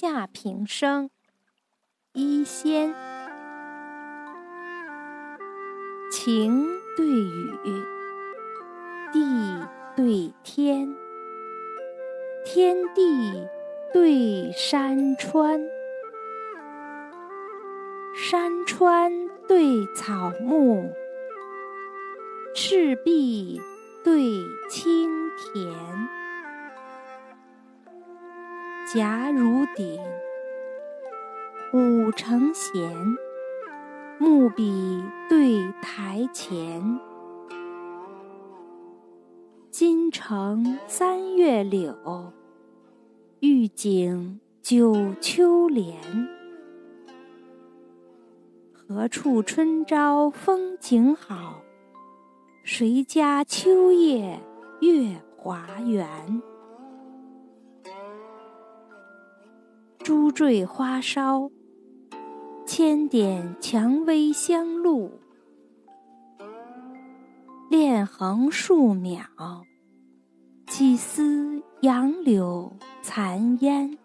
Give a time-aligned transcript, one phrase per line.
[0.00, 1.10] 下平生，
[2.14, 2.94] 一仙。
[6.10, 6.66] 晴
[6.96, 7.84] 对雨，
[9.12, 9.20] 地
[9.94, 10.96] 对天，
[12.46, 13.46] 天地
[13.92, 15.60] 对山川，
[18.16, 20.90] 山川对草木，
[22.54, 23.60] 赤壁
[24.02, 24.22] 对
[24.70, 25.89] 青田。
[28.92, 30.00] 甲汝鼎，
[31.72, 32.92] 五成弦。
[34.18, 36.98] 木笔对台前，
[39.70, 42.32] 金城三月柳，
[43.38, 45.96] 玉井九秋莲。
[48.72, 51.62] 何处春朝风景好？
[52.64, 54.40] 谁家秋夜
[54.80, 56.42] 月华圆？
[60.10, 61.52] 珠坠花梢。
[62.66, 65.08] 千点蔷薇香露，
[67.70, 69.20] 恋横数秒；
[70.66, 73.99] 几丝杨柳残烟。